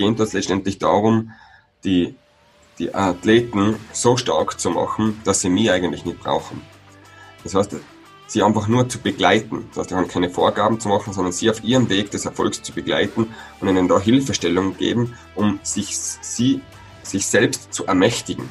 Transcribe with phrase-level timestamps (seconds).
[0.00, 1.32] geht es letztendlich darum,
[1.84, 2.14] die,
[2.78, 6.62] die Athleten so stark zu machen, dass sie mich eigentlich nicht brauchen.
[7.42, 7.76] Das heißt,
[8.26, 9.66] sie einfach nur zu begleiten.
[9.68, 12.62] Das heißt, wir haben keine Vorgaben zu machen, sondern sie auf ihrem Weg des Erfolgs
[12.62, 16.62] zu begleiten und ihnen da Hilfestellung geben, um sich, sie,
[17.02, 18.48] sich selbst zu ermächtigen.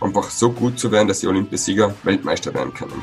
[0.00, 3.02] Einfach so gut zu werden, dass sie Olympiasieger, Weltmeister werden können.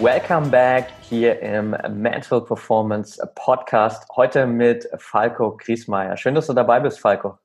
[0.00, 4.06] Welcome back hier im Mental Performance Podcast.
[4.14, 6.18] Heute mit Falco Griesmeier.
[6.18, 7.38] Schön, dass du dabei bist, Falco.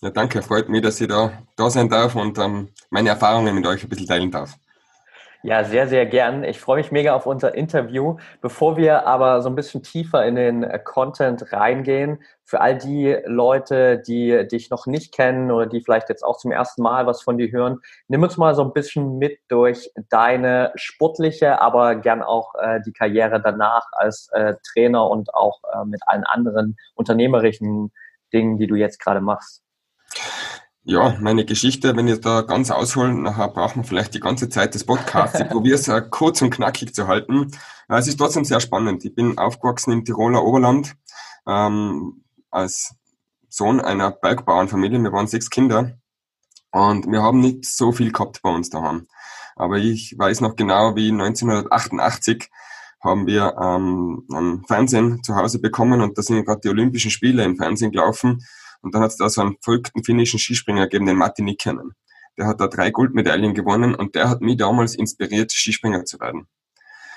[0.00, 0.40] Ja, danke.
[0.40, 3.88] Freut mich, dass ich da, da sein darf und ähm, meine Erfahrungen mit euch ein
[3.90, 4.54] bisschen teilen darf.
[5.42, 6.44] Ja, sehr, sehr gern.
[6.44, 8.18] Ich freue mich mega auf unser Interview.
[8.42, 13.16] Bevor wir aber so ein bisschen tiefer in den äh, Content reingehen, für all die
[13.24, 17.22] Leute, die dich noch nicht kennen oder die vielleicht jetzt auch zum ersten Mal was
[17.22, 22.22] von dir hören, nimm uns mal so ein bisschen mit durch deine sportliche, aber gern
[22.22, 27.92] auch äh, die Karriere danach als äh, Trainer und auch äh, mit allen anderen unternehmerischen
[28.32, 29.62] Dingen, die du jetzt gerade machst.
[30.84, 34.74] Ja, meine Geschichte, wenn ich da ganz ausholen, nachher braucht man vielleicht die ganze Zeit
[34.74, 35.38] des Podcasts.
[35.38, 37.50] Ich probiere es äh, kurz und knackig zu halten.
[37.88, 39.04] Es ist trotzdem sehr spannend.
[39.04, 40.96] Ich bin aufgewachsen im Tiroler Oberland
[41.46, 42.94] ähm, als
[43.48, 45.02] Sohn einer Bergbauernfamilie.
[45.02, 45.98] Wir waren sechs Kinder
[46.70, 49.06] und wir haben nicht so viel gehabt bei uns daheim.
[49.56, 52.48] Aber ich weiß noch genau, wie 1988
[53.02, 57.44] haben wir ähm, ein Fernsehen zu Hause bekommen und da sind gerade die Olympischen Spiele
[57.44, 58.42] im Fernsehen gelaufen.
[58.82, 61.92] Und dann hat es da so einen verrückten finnischen Skispringer gegeben, den Matti Nikkanen.
[62.38, 66.46] Der hat da drei Goldmedaillen gewonnen und der hat mich damals inspiriert, Skispringer zu werden.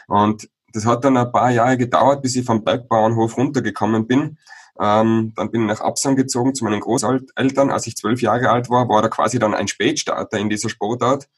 [0.07, 4.37] Und das hat dann ein paar Jahre gedauert, bis ich vom Bergbauernhof runtergekommen bin.
[4.79, 7.69] Ähm, dann bin ich nach Absam gezogen zu meinen Großeltern.
[7.69, 11.29] Als ich zwölf Jahre alt war, war da quasi dann ein Spätstarter in dieser Sportart.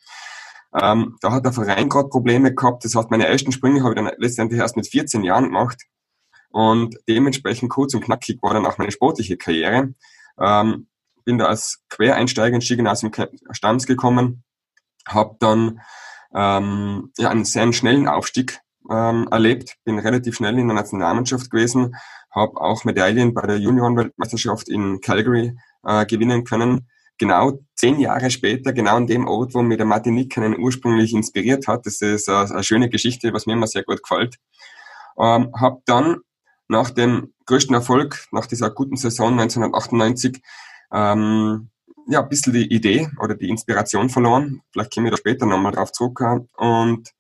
[0.74, 2.86] Ähm, da hat der Verein gerade Probleme gehabt.
[2.86, 5.84] Das heißt, meine ersten Sprünge habe ich dann letztendlich erst mit 14 Jahren gemacht.
[6.50, 9.94] Und dementsprechend kurz und knackig war dann auch meine sportliche Karriere.
[10.40, 10.88] Ähm,
[11.26, 13.12] bin da als Quereinsteiger ins Skigymnasium
[13.52, 14.44] Stams gekommen,
[15.08, 15.82] habe dann
[16.34, 18.60] ähm, ja, einen sehr schnellen Aufstieg
[18.90, 21.96] ähm, erlebt, bin relativ schnell in der Nationalmannschaft gewesen,
[22.34, 26.88] habe auch Medaillen bei der Juniorenweltmeisterschaft in Calgary äh, gewinnen können.
[27.18, 31.68] Genau zehn Jahre später, genau an dem Ort, wo mir der Martin Nikkanen ursprünglich inspiriert
[31.68, 31.86] hat.
[31.86, 34.36] Das ist eine, eine schöne Geschichte, was mir immer sehr gut gefällt.
[35.18, 36.18] Ähm, habe dann
[36.68, 40.42] nach dem größten Erfolg, nach dieser guten Saison 1998,
[40.92, 41.70] ähm,
[42.08, 44.62] ja, ein bisschen die Idee oder die Inspiration verloren.
[44.72, 46.22] Vielleicht kommen wir da später nochmal drauf zurück.
[46.58, 47.12] Und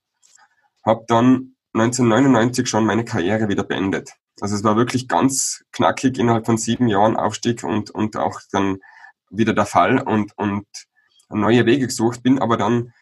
[0.85, 4.13] habe dann 1999 schon meine Karriere wieder beendet.
[4.39, 8.77] Also es war wirklich ganz knackig innerhalb von sieben Jahren Aufstieg und, und auch dann
[9.29, 10.67] wieder der Fall und, und
[11.29, 12.93] neue Wege gesucht, bin aber dann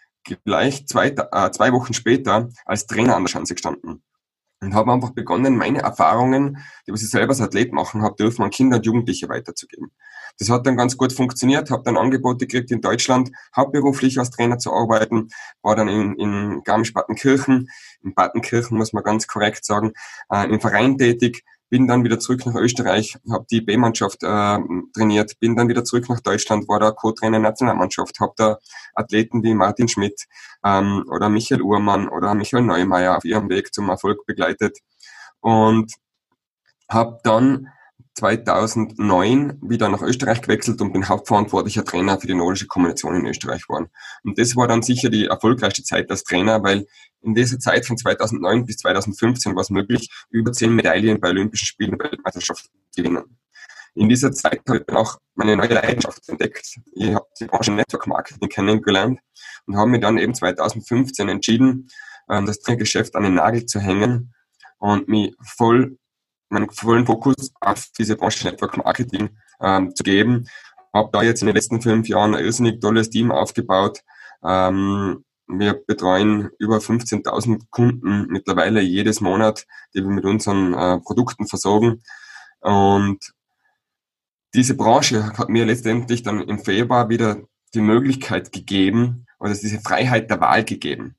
[0.46, 4.04] gleich zwei, äh, zwei Wochen später als Trainer an der Schanze gestanden
[4.64, 6.58] und habe einfach begonnen, meine Erfahrungen,
[6.88, 9.92] die was ich selber als Athlet machen habe dürfen, an Kinder und Jugendliche weiterzugeben.
[10.40, 14.58] Das hat dann ganz gut funktioniert, habe dann Angebote gekriegt in Deutschland, hauptberuflich als Trainer
[14.58, 15.30] zu arbeiten,
[15.62, 17.70] war dann in, in Garmisch-Partenkirchen,
[18.04, 19.94] in Partenkirchen muss man ganz korrekt sagen,
[20.32, 24.60] äh, im Verein tätig, bin dann wieder zurück nach Österreich, habe die B-Mannschaft äh,
[24.94, 28.60] trainiert, bin dann wieder zurück nach Deutschland, war da Co-Trainer Nationalmannschaft, habe da
[28.94, 30.28] Athleten wie Martin Schmidt
[30.64, 34.78] ähm, oder Michael Uhrmann oder Michael Neumeier auf ihrem Weg zum Erfolg begleitet.
[35.40, 35.94] Und
[36.88, 37.70] habe dann
[38.16, 43.64] 2009 wieder nach Österreich gewechselt und bin hauptverantwortlicher Trainer für die nordische Kombination in Österreich
[43.64, 43.90] geworden.
[44.24, 46.86] Und das war dann sicher die erfolgreichste Zeit als Trainer, weil
[47.22, 51.66] in dieser Zeit von 2009 bis 2015 war es möglich, über zehn Medaillen bei Olympischen
[51.66, 53.38] Spielen und Weltmeisterschaften zu gewinnen.
[53.96, 56.80] In dieser Zeit habe ich dann auch meine neue Leidenschaft entdeckt.
[56.94, 59.20] Ich habe die Branche Network Marketing kennengelernt
[59.66, 61.90] und habe mir dann eben 2015 entschieden,
[62.30, 64.34] ähm, das Geschäft an den Nagel zu hängen
[64.80, 65.98] und mich voll
[66.54, 70.48] meinen vollen Fokus auf diese Branche Network Marketing ähm, zu geben.
[70.94, 74.00] Habe da jetzt in den letzten fünf Jahren ein irrsinnig tolles Team aufgebaut.
[74.44, 81.48] Ähm, wir betreuen über 15.000 Kunden mittlerweile jedes Monat, die wir mit unseren äh, Produkten
[81.48, 82.02] versorgen.
[82.62, 83.34] Und
[84.54, 87.42] diese Branche hat mir letztendlich dann im Februar wieder
[87.74, 91.16] die Möglichkeit gegeben, oder diese Freiheit der Wahl gegeben.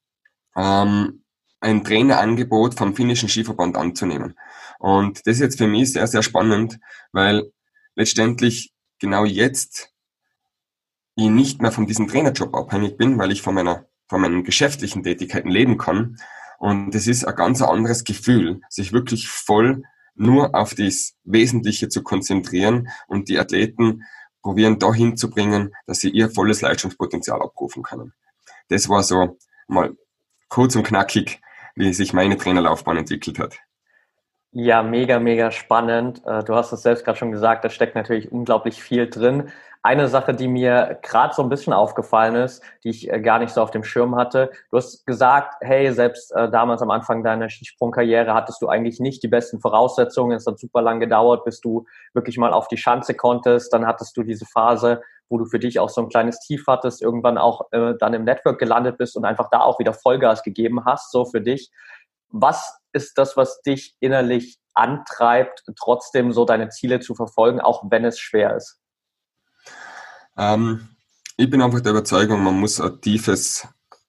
[0.56, 1.23] Ähm,
[1.64, 4.38] ein Trainerangebot vom finnischen Skiverband anzunehmen.
[4.78, 6.78] Und das ist jetzt für mich sehr, sehr spannend,
[7.12, 7.50] weil
[7.94, 9.90] letztendlich genau jetzt
[11.16, 15.02] ich nicht mehr von diesem Trainerjob abhängig bin, weil ich von meiner, von meinen geschäftlichen
[15.02, 16.16] Tätigkeiten leben kann.
[16.58, 19.82] Und es ist ein ganz anderes Gefühl, sich wirklich voll
[20.14, 24.04] nur auf das Wesentliche zu konzentrieren und die Athleten
[24.42, 28.12] probieren dahin zu bringen, dass sie ihr volles Leistungspotenzial abrufen können.
[28.68, 29.96] Das war so mal
[30.48, 31.40] kurz und knackig,
[31.74, 33.58] wie sich meine Trainerlaufbahn entwickelt hat.
[34.56, 36.22] Ja, mega, mega spannend.
[36.24, 39.50] Äh, du hast es selbst gerade schon gesagt, da steckt natürlich unglaublich viel drin.
[39.82, 43.52] Eine Sache, die mir gerade so ein bisschen aufgefallen ist, die ich äh, gar nicht
[43.52, 44.52] so auf dem Schirm hatte.
[44.70, 49.24] Du hast gesagt, hey, selbst äh, damals am Anfang deiner Skisprungkarriere hattest du eigentlich nicht
[49.24, 50.36] die besten Voraussetzungen.
[50.36, 53.72] Es hat super lang gedauert, bis du wirklich mal auf die Schanze konntest.
[53.72, 57.02] Dann hattest du diese Phase, wo du für dich auch so ein kleines Tief hattest,
[57.02, 60.84] irgendwann auch äh, dann im Network gelandet bist und einfach da auch wieder Vollgas gegeben
[60.84, 61.70] hast, so für dich.
[62.28, 68.04] Was ist das, was dich innerlich antreibt, trotzdem so deine Ziele zu verfolgen, auch wenn
[68.04, 68.80] es schwer ist?
[70.36, 70.88] Ähm,
[71.36, 73.66] ich bin einfach der Überzeugung, man muss ein tiefes,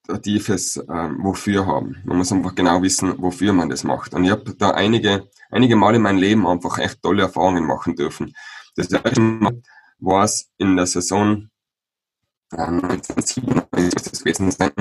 [0.08, 2.02] ein tiefes ähm, Wofür haben.
[2.04, 4.14] Man muss einfach genau wissen, wofür man das macht.
[4.14, 7.96] Und ich habe da einige, einige Mal in meinem Leben einfach echt tolle Erfahrungen machen
[7.96, 8.34] dürfen.
[8.76, 9.62] Das erste Mal
[9.98, 11.48] war es in der Saison
[12.50, 14.72] 1907, das gewesen sein,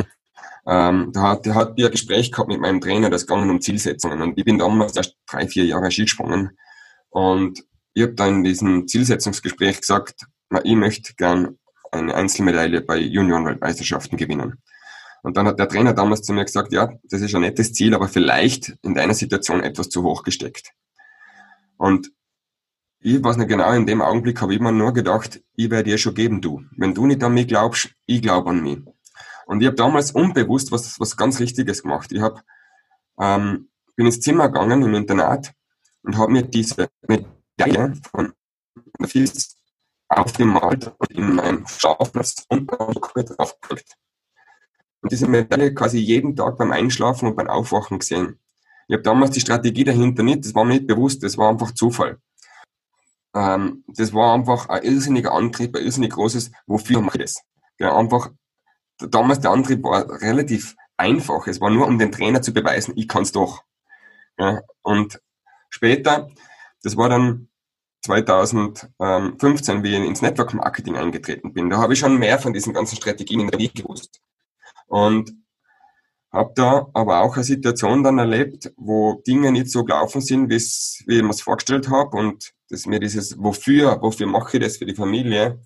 [0.68, 4.22] ähm, da hat, der hat ein Gespräch gehabt mit meinem Trainer, das ging um Zielsetzungen.
[4.22, 6.58] Und ich bin damals erst drei, vier Jahre Ski gesprungen.
[7.10, 7.64] Und
[7.94, 11.58] ich habe da in diesem Zielsetzungsgespräch gesagt, na, ich möchte gern
[11.92, 14.62] eine Einzelmedaille bei Junioren-Weltmeisterschaften gewinnen.
[15.22, 17.94] Und dann hat der Trainer damals zu mir gesagt, ja, das ist ein nettes Ziel,
[17.94, 20.72] aber vielleicht in deiner Situation etwas zu hoch gesteckt.
[21.78, 22.12] Und
[23.06, 25.98] ich weiß nicht genau, in dem Augenblick habe ich mir nur gedacht, ich werde dir
[26.00, 26.64] schon geben, du.
[26.76, 28.80] Wenn du nicht an mich glaubst, ich glaube an mich.
[29.46, 32.12] Und ich habe damals unbewusst was, was ganz Richtiges gemacht.
[32.12, 32.42] Ich hab,
[33.20, 35.54] ähm, bin ins Zimmer gegangen im Internat
[36.02, 38.34] und habe mir diese Medaille von
[39.06, 39.56] Filz
[40.08, 43.98] aufgemalt und in meinem Schlafplatz unter draufgelegt.
[45.02, 48.40] Und diese Medaille quasi jeden Tag beim Einschlafen und beim Aufwachen gesehen.
[48.88, 51.72] Ich habe damals die Strategie dahinter nicht, das war mir nicht bewusst, das war einfach
[51.72, 52.20] Zufall.
[53.36, 57.42] Ähm, das war einfach ein irrsinniger Antrieb, ein irrsinnig großes, wofür mache ich das?
[57.78, 58.32] Ja, einfach
[59.00, 61.48] damals der Antrieb war relativ einfach.
[61.48, 63.64] Es war nur, um den Trainer zu beweisen, ich kann's doch.
[64.38, 65.20] Ja, und
[65.70, 66.30] später,
[66.84, 67.50] das war dann
[68.04, 72.74] 2015, wie ich ins Network Marketing eingetreten bin, da habe ich schon mehr von diesen
[72.74, 74.22] ganzen Strategien in der Liga gewusst.
[74.88, 75.34] Und
[76.36, 80.56] habe da aber auch eine Situation dann erlebt, wo Dinge nicht so gelaufen sind, wie
[80.56, 84.86] ich mir es vorgestellt habe und dass mir dieses Wofür, wofür mache ich das für
[84.86, 85.62] die Familie,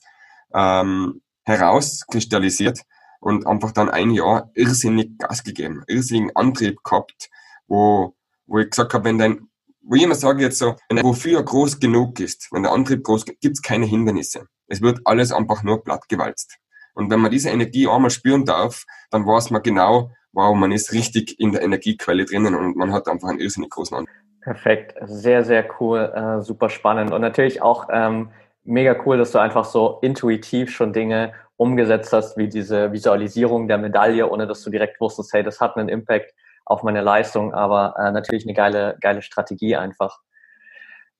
[0.53, 2.81] ähm, herauskristallisiert
[3.19, 7.29] und einfach dann ein Jahr irrsinnig Gas gegeben, irrsinnigen Antrieb gehabt,
[7.67, 9.47] wo, wo ich gesagt habe, wenn dein,
[9.81, 13.03] wo ich immer sage jetzt so, wenn der Wofür groß genug ist, wenn der Antrieb
[13.03, 14.47] groß, gibt's keine Hindernisse.
[14.67, 16.57] Es wird alles einfach nur plattgewalzt.
[16.93, 20.93] Und wenn man diese Energie einmal spüren darf, dann weiß man genau, wow, man ist
[20.93, 24.15] richtig in der Energiequelle drinnen und man hat einfach einen irrsinnig großen Antrieb.
[24.41, 28.29] Perfekt, sehr, sehr cool, äh, super spannend und natürlich auch ähm,
[28.63, 33.77] mega cool, dass du einfach so intuitiv schon Dinge umgesetzt hast, wie diese Visualisierung der
[33.77, 36.33] Medaille, ohne dass du direkt wusstest, hey, das hat einen Impact
[36.65, 40.19] auf meine Leistung, aber äh, natürlich eine geile, geile Strategie einfach.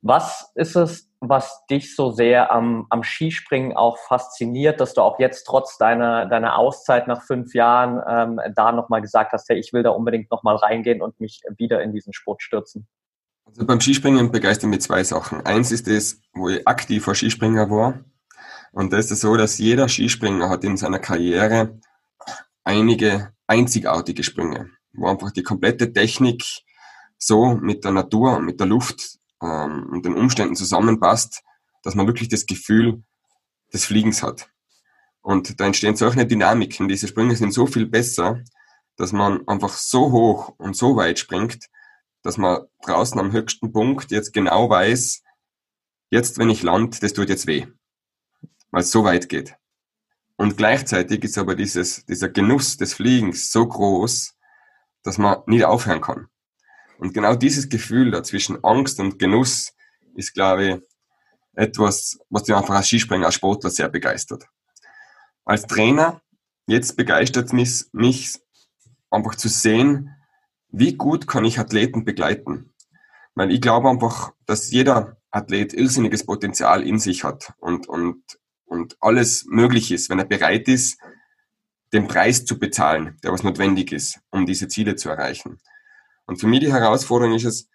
[0.01, 5.19] Was ist es, was dich so sehr am, am Skispringen auch fasziniert, dass du auch
[5.19, 9.73] jetzt trotz deiner, deiner Auszeit nach fünf Jahren ähm, da nochmal gesagt hast, hey, ich
[9.73, 12.87] will da unbedingt nochmal reingehen und mich wieder in diesen Sport stürzen?
[13.45, 15.45] Also beim Skispringen begeistern mich zwei Sachen.
[15.45, 18.05] Eins ist das, wo ich aktiver Skispringer war
[18.71, 21.79] und das ist so, dass jeder Skispringer hat in seiner Karriere
[22.63, 26.43] einige einzigartige Sprünge, wo einfach die komplette Technik
[27.17, 31.43] so mit der Natur und mit der Luft ähm, und den Umständen zusammenpasst,
[31.83, 33.03] dass man wirklich das Gefühl
[33.73, 34.49] des Fliegens hat.
[35.21, 36.87] Und da entstehen solche Dynamiken.
[36.87, 38.43] Diese Sprünge sind so viel besser,
[38.95, 41.67] dass man einfach so hoch und so weit springt,
[42.23, 45.23] dass man draußen am höchsten Punkt jetzt genau weiß,
[46.09, 47.67] jetzt wenn ich land, das tut jetzt weh
[48.71, 49.55] weil es so weit geht.
[50.37, 54.35] Und gleichzeitig ist aber dieses, dieser Genuss des Fliegens so groß,
[55.03, 56.27] dass man nicht aufhören kann.
[56.99, 59.73] Und genau dieses Gefühl da zwischen Angst und Genuss
[60.15, 60.75] ist, glaube ich,
[61.55, 64.45] etwas, was dich einfach als Skispringer, als Sportler sehr begeistert.
[65.45, 66.21] Als Trainer,
[66.67, 68.39] jetzt begeistert mich, mich
[69.09, 70.15] einfach zu sehen,
[70.69, 72.73] wie gut kann ich Athleten begleiten.
[73.33, 78.39] Weil ich glaube einfach, dass jeder Athlet irrsinniges Potenzial in sich hat und, und
[78.69, 80.99] und alles möglich ist, wenn er bereit ist,
[81.91, 85.59] den Preis zu bezahlen, der was notwendig ist, um diese Ziele zu erreichen.
[86.29, 87.69] Und für mich die Herausforderung ist es,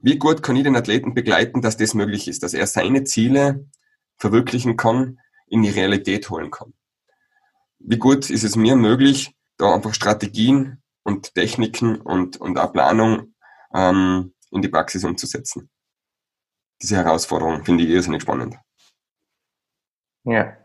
[0.00, 3.66] wie gut kann ich den Athleten begleiten, dass das möglich ist, dass er seine Ziele
[4.18, 6.74] verwirklichen kann, in die Realität holen kann.
[7.80, 13.34] Wie gut ist es mir möglich, da einfach Strategien und Techniken und, und auch Planung
[13.74, 15.68] ähm, in die Praxis umzusetzen.
[16.80, 18.54] Diese Herausforderung finde ich irrsinnig spannend.
[20.22, 20.56] Ja,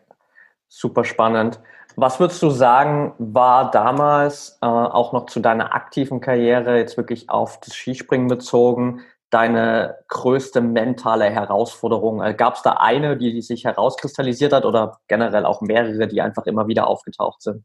[0.68, 1.60] super spannend.
[1.96, 7.30] Was würdest du sagen, war damals äh, auch noch zu deiner aktiven Karriere jetzt wirklich
[7.30, 12.22] auf das Skispringen bezogen, deine größte mentale Herausforderung?
[12.22, 16.22] Äh, Gab es da eine, die, die sich herauskristallisiert hat oder generell auch mehrere, die
[16.22, 17.64] einfach immer wieder aufgetaucht sind?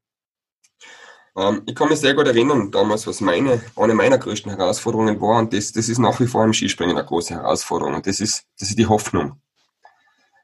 [1.37, 5.39] Ähm, ich kann mich sehr gut erinnern, damals, was meine, eine meiner größten Herausforderungen war,
[5.39, 8.45] und das, das ist nach wie vor im Skispringen eine große Herausforderung, und das ist,
[8.59, 9.41] das ist die Hoffnung.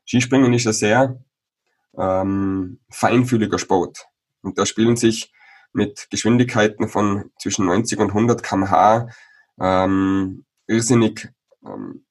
[0.07, 1.19] Skispringen ist ein sehr
[1.99, 4.07] ähm, feinfühliger Sport.
[4.43, 5.33] Und da spielen sich
[5.73, 9.09] mit Geschwindigkeiten von zwischen 90 und 100 kmh
[9.61, 11.29] ähm, irrsinnig,
[11.65, 12.05] ähm,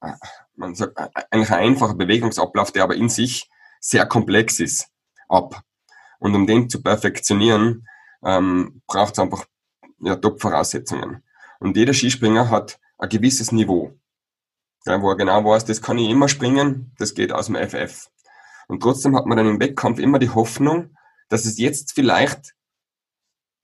[0.55, 0.97] man sagt,
[1.31, 3.49] eigentlich ein einfacher Bewegungsablauf, der aber in sich
[3.79, 4.87] sehr komplex ist,
[5.27, 5.61] ab.
[6.19, 7.87] Und um den zu perfektionieren,
[8.23, 9.45] ähm, braucht es einfach
[9.99, 11.23] ja, Top-Voraussetzungen.
[11.59, 13.93] Und jeder Skispringer hat ein gewisses Niveau,
[14.85, 18.09] ja, wo er genau weiß, das kann ich immer springen, das geht aus dem FF.
[18.73, 20.97] Und trotzdem hat man dann im Wettkampf immer die Hoffnung,
[21.29, 22.55] dass es jetzt vielleicht,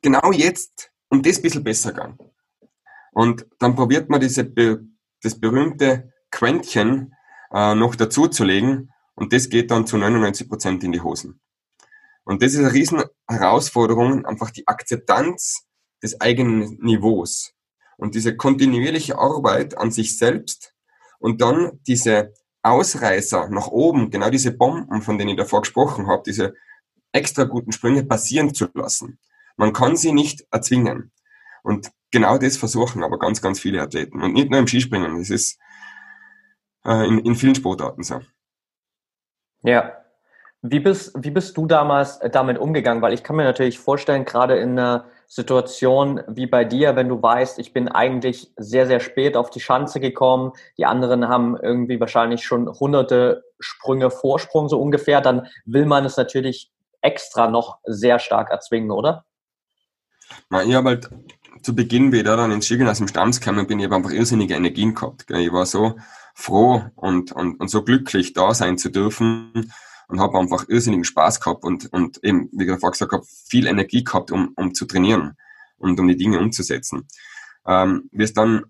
[0.03, 2.19] genau jetzt, um das bisschen besser kann.
[3.11, 4.45] Und dann probiert man diese,
[5.23, 7.15] das berühmte Quäntchen
[7.51, 11.41] äh, noch dazuzulegen und das geht dann zu 99 Prozent in die Hosen.
[12.23, 15.65] Und das ist eine riesen Herausforderung, einfach die Akzeptanz
[16.03, 17.55] des eigenen Niveaus
[17.97, 20.75] und diese kontinuierliche Arbeit an sich selbst
[21.17, 26.23] und dann diese Ausreißer nach oben, genau diese Bomben, von denen ich davor gesprochen habe,
[26.25, 26.53] diese
[27.11, 29.19] extra guten Sprünge passieren zu lassen.
[29.55, 31.11] Man kann sie nicht erzwingen.
[31.63, 34.21] Und genau das versuchen aber ganz, ganz viele Athleten.
[34.21, 35.59] Und nicht nur im Skispringen, das ist
[36.85, 38.21] äh, in, in vielen Sportarten so.
[39.61, 39.93] Ja,
[40.61, 43.01] wie bist, wie bist du damals äh, damit umgegangen?
[43.01, 47.21] Weil ich kann mir natürlich vorstellen, gerade in einer Situation wie bei dir, wenn du
[47.21, 51.99] weißt, ich bin eigentlich sehr, sehr spät auf die Schanze gekommen, die anderen haben irgendwie
[51.99, 56.71] wahrscheinlich schon hunderte Sprünge Vorsprung so ungefähr, dann will man es natürlich
[57.01, 59.23] extra noch sehr stark erzwingen, oder?
[60.49, 61.09] Na, ich habe halt
[61.61, 64.55] zu Beginn, wie ich da dann ins dem Stanz gekommen bin, ich habe einfach irrsinnige
[64.55, 65.29] Energien gehabt.
[65.29, 65.95] Ich war so
[66.33, 69.71] froh und, und, und so glücklich, da sein zu dürfen
[70.09, 73.67] und habe einfach irrsinnigen Spaß gehabt und, und eben, wie ich vorher gesagt habe, viel
[73.67, 75.37] Energie gehabt, um, um zu trainieren
[75.77, 77.07] und um die Dinge umzusetzen.
[77.65, 78.65] Ähm, wie es dann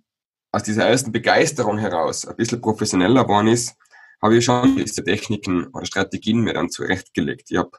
[0.51, 3.75] aus dieser ersten Begeisterung heraus ein bisschen professioneller geworden ist,
[4.22, 7.51] habe ich schon diese Techniken oder Strategien mir dann zurechtgelegt.
[7.51, 7.72] Ich habe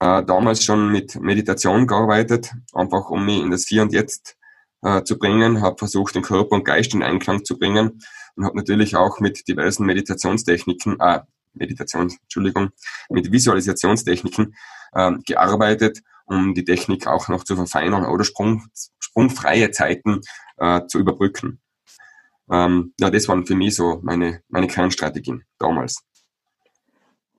[0.00, 4.36] äh, damals schon mit Meditation gearbeitet, einfach um mich in das Hier und Jetzt
[4.82, 8.02] äh, zu bringen, habe versucht, den Körper und Geist in Einklang zu bringen
[8.36, 11.20] und habe natürlich auch mit diversen Meditationstechniken, äh,
[11.54, 12.70] Meditation, Entschuldigung,
[13.08, 14.54] mit Visualisationstechniken
[14.94, 18.66] ähm, gearbeitet, um die Technik auch noch zu verfeinern oder Sprung,
[18.98, 20.20] sprungfreie Zeiten
[20.58, 21.60] äh, zu überbrücken.
[22.50, 26.02] Ähm, ja, das waren für mich so meine, meine Kernstrategien damals.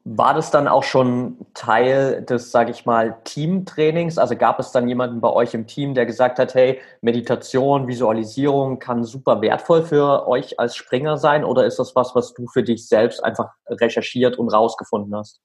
[0.07, 4.19] War das dann auch schon Teil des, sage ich mal, Teamtrainings?
[4.19, 8.77] Also gab es dann jemanden bei euch im Team, der gesagt hat, hey, Meditation, Visualisierung
[8.77, 11.43] kann super wertvoll für euch als Springer sein?
[11.43, 15.41] Oder ist das was, was du für dich selbst einfach recherchiert und rausgefunden hast?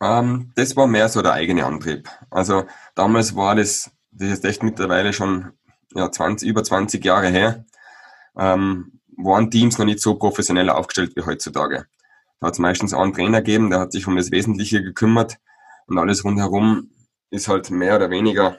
[0.00, 2.08] Ähm, das war mehr so der eigene Antrieb.
[2.30, 5.52] Also damals war das, das ist echt mittlerweile schon
[5.96, 7.64] ja, 20, über 20 Jahre her,
[8.38, 11.86] ähm, waren Teams noch nicht so professionell aufgestellt wie heutzutage.
[12.40, 15.38] Da hat es meistens einen Trainer gegeben, der hat sich um das Wesentliche gekümmert
[15.86, 16.90] und alles rundherum
[17.30, 18.58] ist halt mehr oder weniger,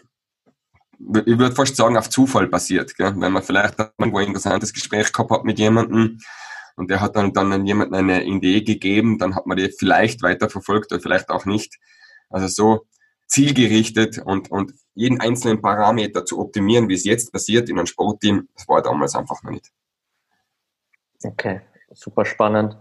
[1.00, 2.96] ich würde fast sagen, auf Zufall passiert.
[2.96, 3.14] Gell?
[3.16, 6.20] Wenn man vielleicht irgendwo ein interessantes Gespräch gehabt hat mit jemandem
[6.76, 10.92] und der hat dann, dann jemandem eine Idee gegeben, dann hat man die vielleicht weiterverfolgt
[10.92, 11.78] oder vielleicht auch nicht.
[12.30, 12.86] Also so
[13.28, 18.50] zielgerichtet und, und jeden einzelnen Parameter zu optimieren, wie es jetzt passiert in einem Sportteam,
[18.56, 19.72] das war damals einfach noch nicht.
[21.24, 21.62] Okay,
[21.94, 22.76] super spannend.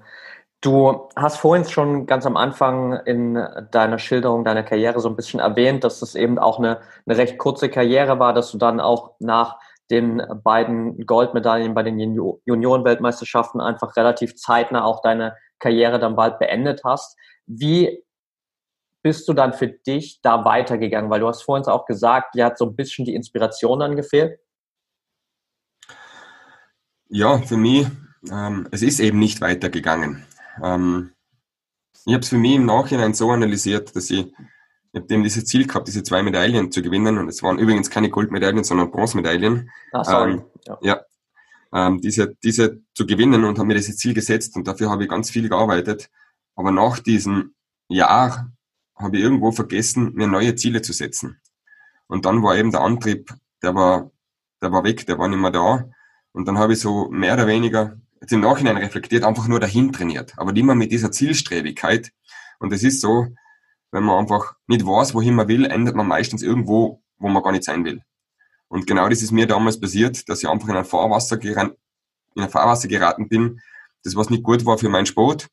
[0.61, 3.35] Du hast vorhin schon ganz am Anfang in
[3.71, 7.39] deiner Schilderung deiner Karriere so ein bisschen erwähnt, dass es eben auch eine, eine recht
[7.39, 9.59] kurze Karriere war, dass du dann auch nach
[9.91, 16.83] den beiden Goldmedaillen bei den Juniorenweltmeisterschaften einfach relativ zeitnah auch deine Karriere dann bald beendet
[16.85, 17.17] hast.
[17.47, 18.05] Wie
[19.03, 21.09] bist du dann für dich da weitergegangen?
[21.09, 24.41] Weil du hast vorhin auch gesagt, dir hat so ein bisschen die Inspiration dann gefehlt.
[27.09, 27.87] Ja, für mich,
[28.31, 30.27] ähm, es ist eben nicht weitergegangen.
[30.63, 31.11] Ähm,
[32.07, 34.27] ich habe es für mich im Nachhinein so analysiert, dass ich,
[34.93, 37.19] ich habe dieses Ziel gehabt, diese zwei Medaillen zu gewinnen.
[37.19, 39.71] Und es waren übrigens keine Goldmedaillen, sondern Bronzemedaillen.
[39.93, 40.33] Ach, sorry.
[40.33, 41.01] Ähm, ja, ja
[41.73, 45.11] ähm, diese, diese zu gewinnen und habe mir dieses Ziel gesetzt und dafür habe ich
[45.11, 46.11] ganz viel gearbeitet.
[46.55, 47.55] Aber nach diesem
[47.89, 48.51] Jahr
[48.97, 51.41] habe ich irgendwo vergessen, mir neue Ziele zu setzen.
[52.07, 54.11] Und dann war eben der Antrieb, der war,
[54.63, 55.89] der war weg, der war nicht mehr da.
[56.33, 59.93] Und dann habe ich so mehr oder weniger jetzt im Nachhinein reflektiert, einfach nur dahin
[59.93, 62.11] trainiert, aber mehr mit dieser Zielstrebigkeit.
[62.59, 63.29] Und es ist so,
[63.93, 67.53] wenn man einfach nicht weiß, wohin man will, endet man meistens irgendwo, wo man gar
[67.53, 68.03] nicht sein will.
[68.69, 71.75] Und genau das ist mir damals passiert, dass ich einfach in ein Fahrwasser, in
[72.37, 73.61] ein Fahrwasser geraten bin,
[74.05, 75.49] das was nicht gut war für meinen Sport.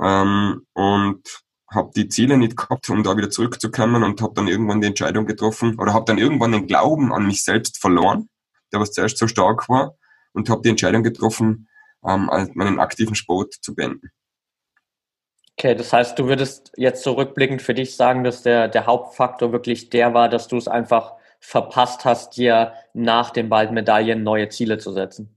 [0.00, 1.22] Ähm, und
[1.70, 5.26] habe die Ziele nicht gehabt, um da wieder zurückzukommen und habe dann irgendwann die Entscheidung
[5.26, 8.28] getroffen oder habe dann irgendwann den Glauben an mich selbst verloren,
[8.72, 9.96] der was zuerst so stark war
[10.32, 11.68] und habe die Entscheidung getroffen,
[12.04, 14.10] ähm, meinen aktiven Sport zu beenden.
[15.58, 19.88] Okay, das heißt, du würdest jetzt zurückblickend für dich sagen, dass der, der Hauptfaktor wirklich
[19.88, 24.78] der war, dass du es einfach verpasst hast, dir nach den beiden Medaillen neue Ziele
[24.78, 25.34] zu setzen?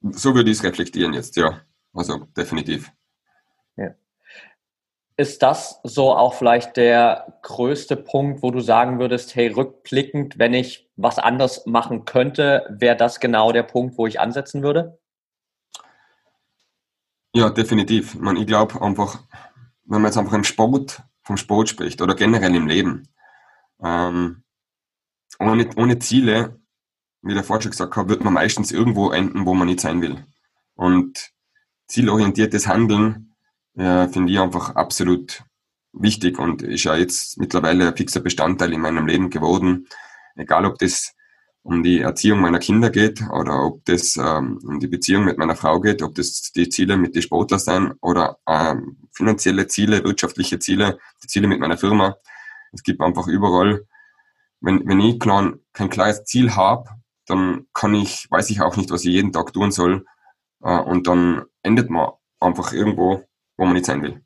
[0.00, 1.62] So würde ich es reflektieren jetzt, ja.
[1.92, 2.92] Also definitiv.
[3.76, 3.94] Ja.
[5.16, 10.54] Ist das so auch vielleicht der größte Punkt, wo du sagen würdest, hey, rückblickend, wenn
[10.54, 15.00] ich was anders machen könnte, wäre das genau der Punkt, wo ich ansetzen würde?
[17.34, 18.14] Ja, definitiv.
[18.14, 19.22] Ich, meine, ich glaube einfach,
[19.84, 23.08] wenn man jetzt einfach im Sport, vom Sport spricht oder generell im Leben,
[23.82, 24.42] ähm,
[25.38, 26.60] ohne, ohne Ziele,
[27.22, 30.24] wie der Vorschlag gesagt hat, wird man meistens irgendwo enden, wo man nicht sein will.
[30.74, 31.32] Und
[31.88, 33.34] zielorientiertes Handeln
[33.76, 35.44] äh, finde ich einfach absolut
[35.92, 39.88] wichtig und ist ja jetzt mittlerweile ein fixer Bestandteil in meinem Leben geworden.
[40.36, 41.14] Egal, ob das
[41.68, 45.56] um die Erziehung meiner Kinder geht oder ob das ähm, um die Beziehung mit meiner
[45.56, 50.58] Frau geht, ob das die Ziele mit den Sportlern sein oder ähm, finanzielle Ziele, wirtschaftliche
[50.58, 52.16] Ziele, die Ziele mit meiner Firma.
[52.72, 53.86] Es gibt einfach überall
[54.60, 56.90] wenn, wenn ich klar, kein klares Ziel habe,
[57.26, 60.04] dann kann ich, weiß ich auch nicht, was ich jeden Tag tun soll.
[60.62, 63.24] Äh, und dann endet man einfach irgendwo,
[63.56, 64.24] wo man nicht sein will.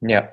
[0.00, 0.28] Ja.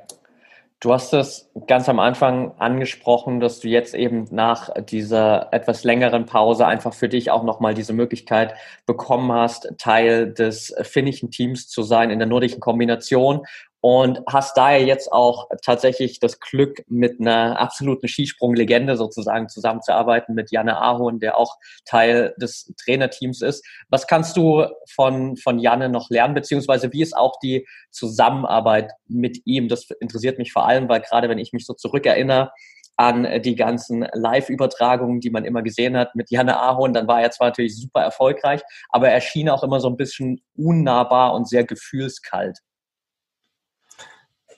[0.81, 6.25] Du hast es ganz am Anfang angesprochen, dass du jetzt eben nach dieser etwas längeren
[6.25, 8.53] Pause einfach für dich auch nochmal diese Möglichkeit
[8.85, 13.45] bekommen hast, Teil des finnischen Teams zu sein in der nordischen Kombination
[13.81, 20.51] und hast daher jetzt auch tatsächlich das Glück, mit einer absoluten Skisprunglegende sozusagen zusammenzuarbeiten, mit
[20.51, 23.65] Janne Ahorn, der auch Teil des Trainerteams ist.
[23.89, 29.41] Was kannst du von, von Janne noch lernen, beziehungsweise wie ist auch die Zusammenarbeit mit
[29.45, 29.69] ihm?
[29.69, 32.51] Das interessiert mich vor allem, weil gerade wenn ich mich so zurückerinnere,
[32.97, 37.31] an die ganzen Live-Übertragungen, die man immer gesehen hat mit Janne Ahorn, dann war er
[37.31, 41.63] zwar natürlich super erfolgreich, aber er schien auch immer so ein bisschen unnahbar und sehr
[41.63, 42.59] gefühlskalt.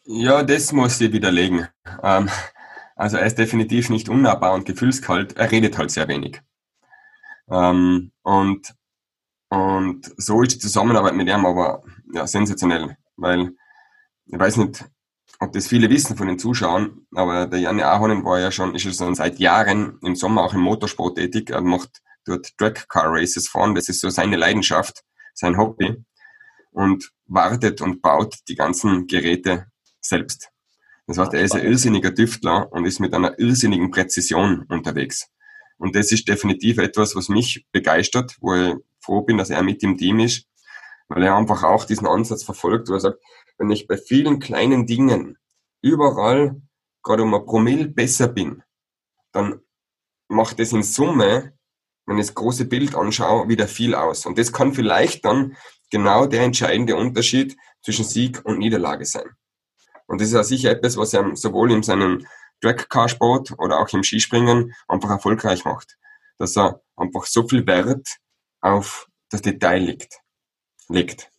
[0.06, 1.68] Ja, das muss ich widerlegen.
[2.04, 2.30] Ähm,
[2.96, 6.42] also er ist definitiv nicht unnahbar und gefühlskalt, er redet halt sehr wenig.
[7.50, 8.74] Ähm, und,
[9.50, 11.84] und so ist die Zusammenarbeit mit ihm aber
[12.14, 13.52] ja, sensationell, weil
[14.28, 14.86] ich weiß nicht,
[15.40, 18.86] ob das viele wissen von den Zuschauern, aber der Janne Ahonen war ja schon, ist
[18.86, 21.50] ja schon seit Jahren im Sommer auch im Motorsport tätig.
[21.50, 26.04] Er macht dort Drag Car Races fahren, das ist so seine Leidenschaft, sein Hobby
[26.72, 29.71] und wartet und baut die ganzen Geräte
[30.02, 30.50] selbst.
[31.08, 35.30] Das heißt, er ist ein irrsinniger Tüftler und ist mit einer irrsinnigen Präzision unterwegs.
[35.78, 39.82] Und das ist definitiv etwas, was mich begeistert, wo ich froh bin, dass er mit
[39.84, 40.48] im Team ist,
[41.08, 43.20] weil er einfach auch diesen Ansatz verfolgt, wo er sagt,
[43.58, 45.38] wenn ich bei vielen kleinen Dingen
[45.82, 46.62] überall
[47.04, 48.64] gerade um ein Promille besser bin,
[49.32, 49.60] dann
[50.28, 51.54] macht das in Summe,
[52.06, 54.26] wenn ich das große Bild anschaue, wieder viel aus.
[54.26, 55.56] Und das kann vielleicht dann
[55.90, 59.30] genau der entscheidende Unterschied zwischen Sieg und Niederlage sein.
[60.12, 62.28] Und das ist ja sicher etwas, was er sowohl in seinem
[62.60, 65.98] Dragcar-Sport oder auch im Skispringen einfach erfolgreich macht.
[66.38, 68.18] Dass er einfach so viel Wert
[68.60, 70.20] auf das Detail legt.
[70.90, 71.32] legt.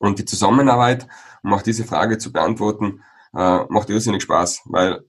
[0.00, 1.06] Und die Zusammenarbeit,
[1.44, 3.04] um auch diese Frage zu beantworten,
[3.36, 5.04] äh, macht irrsinnig Spaß, weil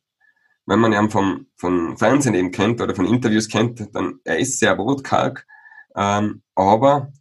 [0.67, 4.59] wenn man ihn vom, vom Fernsehen eben kennt oder von Interviews kennt, dann er ist
[4.59, 5.47] sehr wortkarg,
[5.95, 7.11] ähm, aber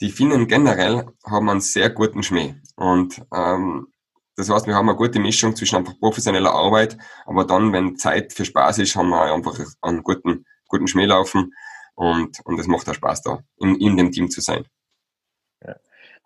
[0.00, 2.56] die Finnen generell haben einen sehr guten Schmäh.
[2.74, 3.93] Und ähm,
[4.36, 8.32] das heißt, wir haben eine gute Mischung zwischen einfach professioneller Arbeit, aber dann, wenn Zeit
[8.32, 11.52] für Spaß ist, haben wir einfach einen guten, guten Schmäh laufen
[11.94, 14.64] und, und es macht auch Spaß da, in, in dem Team zu sein.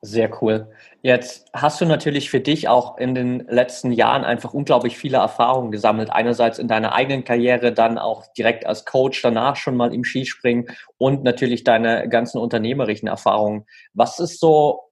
[0.00, 0.70] Sehr cool.
[1.02, 5.72] Jetzt hast du natürlich für dich auch in den letzten Jahren einfach unglaublich viele Erfahrungen
[5.72, 6.10] gesammelt.
[6.10, 10.66] Einerseits in deiner eigenen Karriere, dann auch direkt als Coach, danach schon mal im Skispringen
[10.98, 13.66] und natürlich deine ganzen unternehmerischen Erfahrungen.
[13.92, 14.87] Was ist so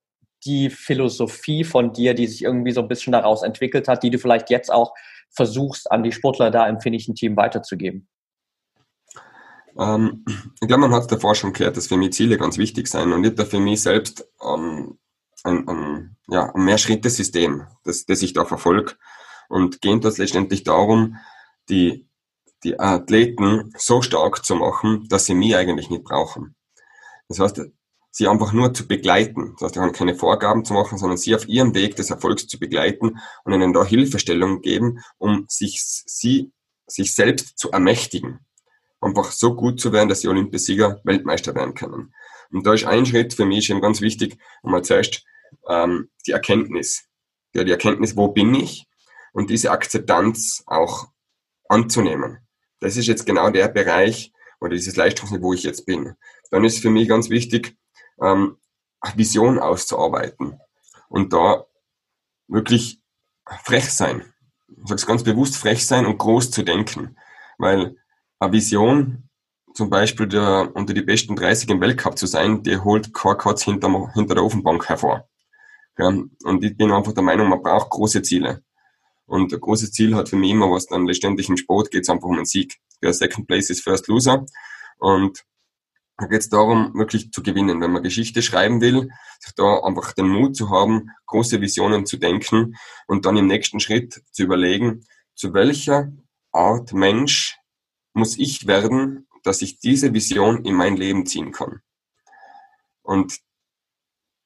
[0.46, 4.18] die Philosophie von dir, die sich irgendwie so ein bisschen daraus entwickelt hat, die du
[4.18, 4.94] vielleicht jetzt auch
[5.30, 8.08] versuchst, an die Sportler da im finnischen Team weiterzugeben?
[9.78, 10.24] Ähm,
[10.60, 13.24] ich glaube, man hat davor schon gehört, dass für mich Ziele ganz wichtig sind und
[13.24, 14.98] ich da für mich selbst ähm,
[15.44, 18.94] ein, ein, ja, ein Mehr-Schritte-System, das, das ich da verfolge.
[19.48, 21.16] Und geht das letztendlich darum,
[21.68, 22.08] die,
[22.64, 26.56] die Athleten so stark zu machen, dass sie mich eigentlich nicht brauchen.
[27.28, 27.60] Das heißt,
[28.16, 29.54] sie einfach nur zu begleiten.
[29.60, 33.18] Das heißt, keine Vorgaben zu machen, sondern sie auf ihrem Weg des Erfolgs zu begleiten
[33.44, 36.50] und ihnen da Hilfestellung geben, um sich, sie,
[36.86, 38.40] sich selbst zu ermächtigen.
[39.02, 42.14] Einfach so gut zu werden, dass sie Olympiasieger, Weltmeister werden können.
[42.50, 45.22] Und da ist ein Schritt für mich eben ganz wichtig, einmal zuerst
[45.68, 47.04] ähm, die Erkenntnis.
[47.54, 48.86] Ja, die Erkenntnis, wo bin ich?
[49.34, 51.08] Und diese Akzeptanz auch
[51.68, 52.38] anzunehmen.
[52.80, 56.14] Das ist jetzt genau der Bereich oder dieses Leistungsniveau, wo ich jetzt bin.
[56.50, 57.76] Dann ist für mich ganz wichtig,
[58.20, 58.58] ähm,
[59.14, 60.58] Vision auszuarbeiten
[61.08, 61.66] und da
[62.48, 63.00] wirklich
[63.64, 64.32] frech sein.
[64.68, 67.16] Ich sage es ganz bewusst, frech sein und groß zu denken.
[67.58, 67.96] Weil
[68.38, 69.28] eine Vision,
[69.74, 74.12] zum Beispiel der, unter die besten 30 im Weltcup zu sein, die holt Korkotz hinter,
[74.14, 75.28] hinter der Ofenbank hervor.
[75.98, 78.62] Ja, und ich bin einfach der Meinung, man braucht große Ziele.
[79.26, 82.10] Und ein großes Ziel hat für mich immer was dann letztendlich im Sport geht es
[82.10, 82.76] einfach um einen Sieg.
[83.02, 84.44] Der Second Place ist First Loser.
[84.98, 85.44] Und
[86.18, 87.80] da geht es darum, wirklich zu gewinnen.
[87.80, 89.10] Wenn man Geschichte schreiben will,
[89.56, 92.76] da einfach den Mut zu haben, große Visionen zu denken
[93.06, 96.12] und dann im nächsten Schritt zu überlegen, zu welcher
[96.52, 97.58] Art Mensch
[98.14, 101.80] muss ich werden, dass ich diese Vision in mein Leben ziehen kann.
[103.02, 103.38] Und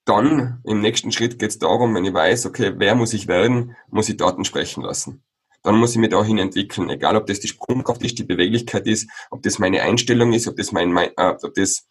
[0.05, 3.77] dann im nächsten Schritt geht es darum, wenn ich weiß, okay, wer muss ich werden,
[3.89, 5.23] muss ich Daten sprechen lassen.
[5.63, 9.11] Dann muss ich mich dahin entwickeln, egal ob das die Sprungkraft ist, die Beweglichkeit ist,
[9.31, 11.87] ob das meine Einstellung ist, ob das, mein, mein äh, ob das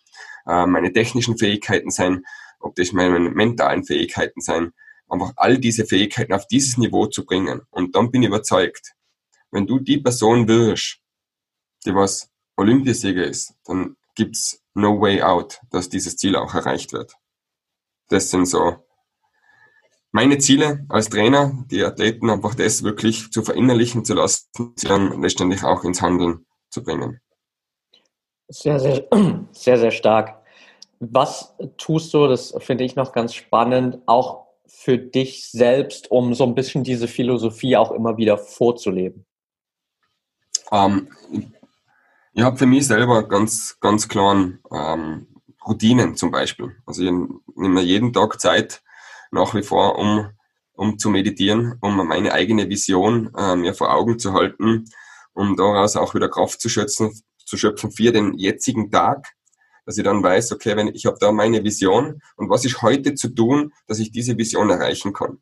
[0.47, 2.23] äh, meine technischen Fähigkeiten sein,
[2.59, 4.71] ob das meine mentalen Fähigkeiten sein.
[5.07, 7.61] Einfach all diese Fähigkeiten auf dieses Niveau zu bringen.
[7.69, 8.93] Und dann bin ich überzeugt,
[9.51, 10.99] wenn du die Person wirst,
[11.85, 17.15] die was Olympiasieger ist, dann gibt's no way out, dass dieses Ziel auch erreicht wird
[18.09, 18.83] das sind so
[20.11, 25.21] meine Ziele als Trainer, die Athleten einfach das wirklich zu verinnerlichen zu lassen, sie dann
[25.21, 27.19] letztendlich auch ins Handeln zu bringen.
[28.47, 29.07] Sehr, sehr,
[29.51, 30.41] sehr, sehr stark.
[30.99, 36.43] Was tust du, das finde ich noch ganz spannend, auch für dich selbst, um so
[36.43, 39.25] ein bisschen diese Philosophie auch immer wieder vorzuleben?
[40.71, 41.09] Ähm,
[42.33, 45.27] ich habe für mich selber ganz, ganz klaren ähm,
[45.65, 46.75] Routinen zum Beispiel.
[46.85, 48.81] Also ich nehme mir jeden Tag Zeit
[49.31, 50.29] nach wie vor, um,
[50.73, 54.85] um zu meditieren, um meine eigene Vision äh, mir vor Augen zu halten,
[55.33, 59.27] um daraus auch wieder Kraft zu schöpfen, zu schöpfen für den jetzigen Tag,
[59.85, 63.15] dass ich dann weiß, okay, wenn ich habe da meine Vision und was ist heute
[63.15, 65.41] zu tun, dass ich diese Vision erreichen kann.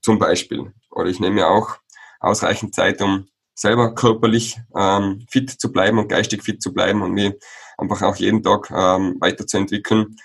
[0.00, 0.72] Zum Beispiel.
[0.90, 1.76] Oder ich nehme mir auch
[2.20, 7.12] ausreichend Zeit, um selber körperlich ähm, fit zu bleiben und geistig fit zu bleiben und
[7.12, 7.34] mich
[7.76, 10.16] einfach auch jeden Tag ähm, weiterzuentwickeln,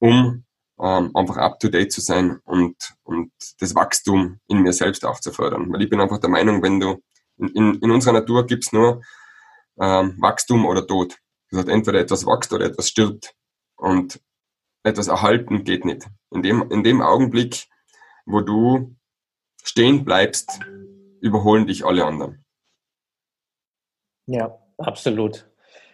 [0.00, 0.44] um
[0.82, 5.72] ähm, einfach up-to-date zu sein und, und das Wachstum in mir selbst auch zu fördern.
[5.72, 7.02] Weil ich bin einfach der Meinung, wenn du
[7.36, 9.02] in, in, in unserer Natur gibt's nur
[9.80, 11.16] ähm, Wachstum oder Tod.
[11.50, 13.34] Das heißt, entweder etwas wächst oder etwas stirbt.
[13.76, 14.20] Und
[14.82, 16.06] etwas erhalten geht nicht.
[16.30, 17.66] In dem, in dem Augenblick,
[18.24, 18.94] wo du
[19.62, 20.60] stehen bleibst,
[21.20, 22.44] überholen dich alle anderen.
[24.26, 25.46] Ja, absolut.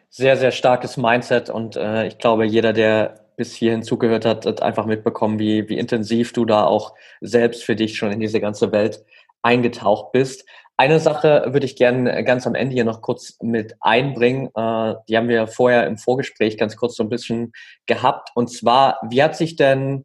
[0.09, 4.63] Sehr, sehr starkes Mindset und äh, ich glaube, jeder, der bis hierhin zugehört hat, hat
[4.63, 8.73] einfach mitbekommen, wie, wie intensiv du da auch selbst für dich schon in diese ganze
[8.73, 9.05] Welt
[9.43, 10.45] eingetaucht bist.
[10.79, 14.49] Eine Sache würde ich gerne ganz am Ende hier noch kurz mit einbringen.
[14.55, 17.53] Äh, die haben wir vorher im Vorgespräch ganz kurz so ein bisschen
[17.87, 18.31] gehabt.
[18.35, 20.05] Und zwar, wie hat sich denn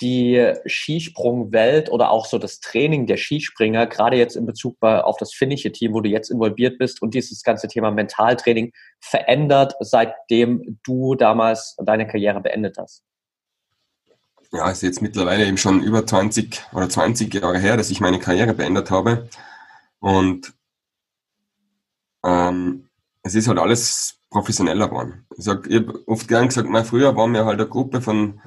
[0.00, 5.32] die Skisprungwelt oder auch so das Training der Skispringer, gerade jetzt in Bezug auf das
[5.32, 11.14] finnische Team, wo du jetzt involviert bist und dieses ganze Thema Mentaltraining verändert, seitdem du
[11.14, 13.02] damals deine Karriere beendet hast?
[14.52, 18.18] Ja, ist jetzt mittlerweile eben schon über 20 oder 20 Jahre her, dass ich meine
[18.18, 19.28] Karriere beendet habe.
[19.98, 20.52] Und
[22.24, 22.88] ähm,
[23.22, 25.26] es ist halt alles professioneller geworden.
[25.36, 28.40] Ich, ich habe oft gern gesagt, na, früher waren wir halt eine Gruppe von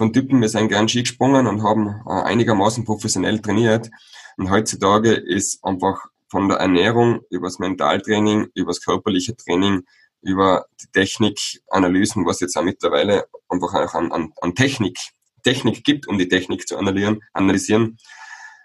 [0.00, 3.90] von Typen, wir sind gern Ski gesprungen und haben äh, einigermaßen professionell trainiert.
[4.38, 9.82] Und heutzutage ist einfach von der Ernährung über das Mentaltraining, über das körperliche Training,
[10.22, 14.98] über die Technikanalysen, was jetzt auch mittlerweile einfach auch an, an, an Technik,
[15.42, 17.98] Technik gibt, um die Technik zu analysieren, analysieren.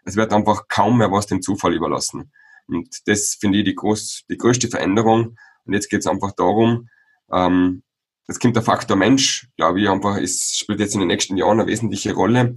[0.05, 2.31] Es wird einfach kaum mehr was dem Zufall überlassen.
[2.67, 5.35] Und das finde ich die, groß, die größte Veränderung.
[5.65, 6.87] Und jetzt geht es einfach darum,
[7.29, 7.83] ähm,
[8.27, 11.59] Jetzt kommt der Faktor Mensch, glaube ich, einfach, es spielt jetzt in den nächsten Jahren
[11.59, 12.55] eine wesentliche Rolle,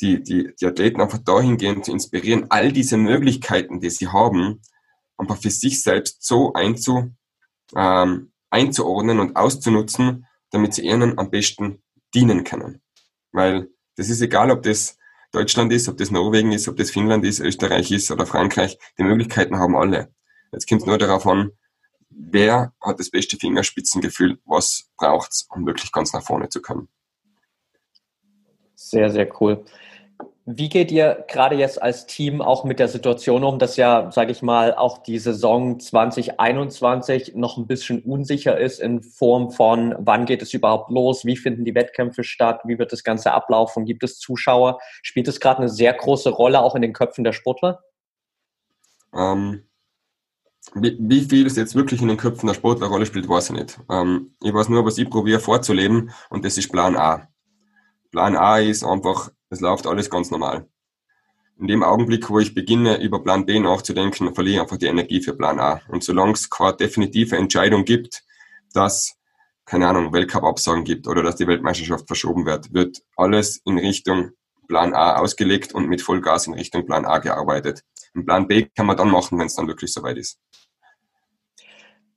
[0.00, 4.62] die, die, die Athleten einfach dahingehend zu inspirieren, all diese Möglichkeiten, die sie haben,
[5.16, 7.14] einfach für sich selbst so einzu,
[7.76, 11.82] ähm, einzuordnen und auszunutzen, damit sie ihnen am besten
[12.14, 12.82] dienen können.
[13.30, 14.96] Weil das ist egal, ob das
[15.30, 18.78] Deutschland ist, ob das Norwegen ist, ob das Finnland ist, Österreich ist oder Frankreich.
[18.98, 20.12] Die Möglichkeiten haben alle.
[20.52, 21.52] Jetzt kommt es nur darauf an,
[22.10, 26.88] wer hat das beste Fingerspitzengefühl, was braucht's, um wirklich ganz nach vorne zu kommen.
[28.74, 29.64] Sehr, sehr cool.
[30.46, 34.32] Wie geht ihr gerade jetzt als Team auch mit der Situation um, dass ja, sage
[34.32, 40.24] ich mal, auch die Saison 2021 noch ein bisschen unsicher ist in Form von, wann
[40.24, 44.02] geht es überhaupt los, wie finden die Wettkämpfe statt, wie wird das Ganze ablaufen, gibt
[44.02, 44.80] es Zuschauer?
[45.02, 47.84] Spielt es gerade eine sehr große Rolle auch in den Köpfen der Sportler?
[49.14, 49.69] Ähm,
[50.74, 53.56] wie, wie, viel es jetzt wirklich in den Köpfen der Sportler Rolle spielt, weiß ich
[53.56, 53.80] nicht.
[53.90, 57.28] Ähm, ich weiß nur, was ich probiere vorzuleben und das ist Plan A.
[58.10, 60.68] Plan A ist einfach, es läuft alles ganz normal.
[61.58, 65.20] In dem Augenblick, wo ich beginne, über Plan B nachzudenken, verliere ich einfach die Energie
[65.20, 65.80] für Plan A.
[65.88, 68.24] Und solange es keine definitive Entscheidung gibt,
[68.72, 69.16] dass,
[69.66, 74.30] keine Ahnung, Weltcup-Absagen gibt oder dass die Weltmeisterschaft verschoben wird, wird alles in Richtung
[74.70, 77.82] Plan A ausgelegt und mit Vollgas in Richtung Plan A gearbeitet.
[78.14, 80.38] Ein Plan B kann man dann machen, wenn es dann wirklich soweit ist.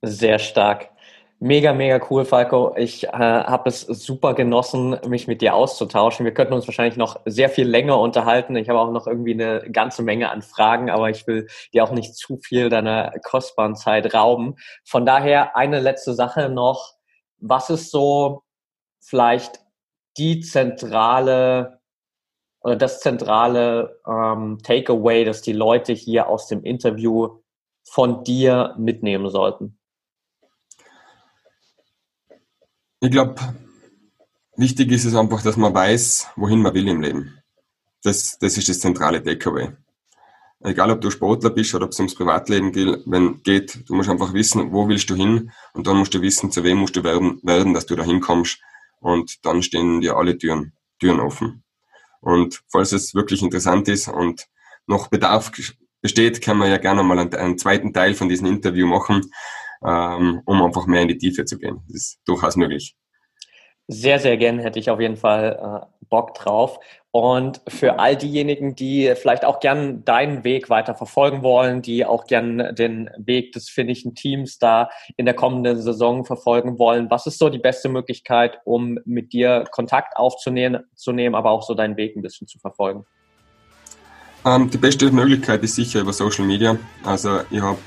[0.04, 0.92] Sehr stark.
[1.40, 2.74] Mega, mega cool, Falco.
[2.78, 6.26] Ich äh, habe es super genossen, mich mit dir auszutauschen.
[6.26, 8.56] Wir könnten uns wahrscheinlich noch sehr viel länger unterhalten.
[8.56, 11.92] Ich habe auch noch irgendwie eine ganze Menge an Fragen, aber ich will dir auch
[11.92, 14.56] nicht zu viel deiner kostbaren Zeit rauben.
[14.86, 16.94] Von daher eine letzte Sache noch.
[17.40, 18.44] Was ist so
[19.02, 19.60] vielleicht
[20.18, 21.82] die zentrale
[22.64, 27.40] oder das zentrale ähm, Takeaway, das die Leute hier aus dem Interview
[27.84, 29.78] von dir mitnehmen sollten?
[33.02, 33.36] Ich glaube,
[34.56, 37.38] wichtig ist es einfach, dass man weiß, wohin man will im Leben.
[38.02, 39.74] Das, das ist das zentrale Takeaway.
[40.62, 44.10] Egal, ob du Sportler bist oder ob es ums Privatleben geht, wenn geht, du musst
[44.10, 47.04] einfach wissen, wo willst du hin und dann musst du wissen, zu wem musst du
[47.04, 48.62] werden, werden dass du da hinkommst
[49.02, 51.63] und dann stehen dir alle Türen, Türen offen.
[52.24, 54.48] Und falls es wirklich interessant ist und
[54.88, 55.52] noch Bedarf
[56.02, 59.30] besteht, kann man ja gerne mal einen, einen zweiten Teil von diesem Interview machen
[59.86, 61.82] ähm, um einfach mehr in die Tiefe zu gehen.
[61.88, 62.96] Das ist durchaus möglich.
[63.88, 66.80] Sehr, sehr gern hätte ich auf jeden Fall äh, Bock drauf.
[67.16, 72.26] Und für all diejenigen, die vielleicht auch gern deinen Weg weiter verfolgen wollen, die auch
[72.26, 77.38] gern den Weg des finnischen Teams da in der kommenden Saison verfolgen wollen, was ist
[77.38, 81.98] so die beste Möglichkeit, um mit dir Kontakt aufzunehmen, zu nehmen, aber auch so deinen
[81.98, 83.06] Weg ein bisschen zu verfolgen?
[84.44, 86.80] Ähm, die beste Möglichkeit ist sicher über Social Media.
[87.06, 87.78] Also ich habe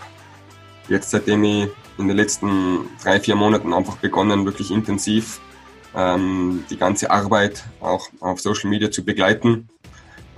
[0.88, 1.66] jetzt, seitdem ich
[1.98, 5.40] in den letzten drei, vier Monaten einfach begonnen, wirklich intensiv
[5.96, 9.68] ähm, die ganze Arbeit auch auf Social Media zu begleiten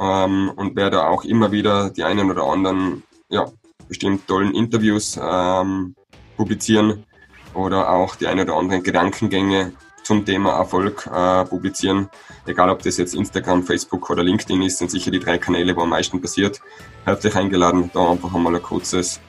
[0.00, 3.46] ähm, und werde auch immer wieder die einen oder anderen, ja,
[3.88, 5.94] bestimmt tollen Interviews ähm,
[6.36, 7.04] publizieren
[7.54, 9.72] oder auch die ein oder anderen Gedankengänge
[10.04, 12.08] zum Thema Erfolg äh, publizieren.
[12.46, 15.82] Egal, ob das jetzt Instagram, Facebook oder LinkedIn ist, sind sicher die drei Kanäle, wo
[15.82, 16.60] am meisten passiert.
[17.04, 19.20] Herzlich eingeladen, da einfach einmal ein kurzes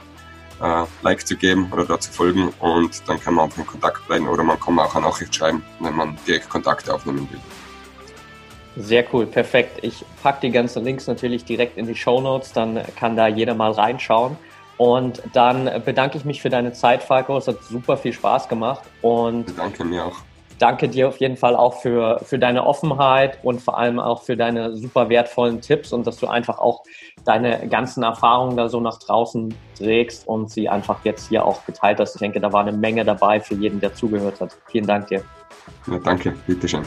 [0.62, 4.08] äh, Like zu geben oder da zu folgen und dann kann man einfach in Kontakt
[4.08, 7.40] bleiben oder man kann auch eine Nachricht schreiben, wenn man direkt Kontakte aufnehmen will.
[8.76, 9.80] Sehr cool, perfekt.
[9.82, 13.54] Ich packe die ganzen Links natürlich direkt in die Show Notes, dann kann da jeder
[13.54, 14.38] mal reinschauen.
[14.78, 17.38] Und dann bedanke ich mich für deine Zeit, Falco.
[17.38, 18.84] Es hat super viel Spaß gemacht.
[19.02, 20.22] Und danke mir auch
[20.60, 24.38] danke dir auf jeden Fall auch für, für deine Offenheit und vor allem auch für
[24.38, 26.84] deine super wertvollen Tipps und dass du einfach auch
[27.26, 32.00] deine ganzen Erfahrungen da so nach draußen trägst und sie einfach jetzt hier auch geteilt
[32.00, 32.16] hast.
[32.16, 34.56] Ich denke, da war eine Menge dabei für jeden, der zugehört hat.
[34.68, 35.24] Vielen Dank dir.
[35.88, 36.84] Ja, danke, bitteschön.